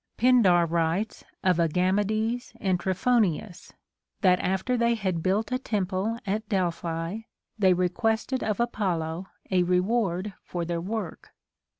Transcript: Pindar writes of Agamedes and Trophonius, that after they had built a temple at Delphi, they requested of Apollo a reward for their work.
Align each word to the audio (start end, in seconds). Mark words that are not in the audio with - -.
Pindar 0.17 0.65
writes 0.65 1.23
of 1.43 1.59
Agamedes 1.59 2.53
and 2.59 2.79
Trophonius, 2.79 3.71
that 4.21 4.39
after 4.39 4.75
they 4.75 4.95
had 4.95 5.21
built 5.21 5.51
a 5.51 5.59
temple 5.59 6.17
at 6.25 6.49
Delphi, 6.49 7.19
they 7.59 7.75
requested 7.75 8.43
of 8.43 8.59
Apollo 8.59 9.27
a 9.51 9.61
reward 9.61 10.33
for 10.41 10.65
their 10.65 10.81
work. 10.81 11.35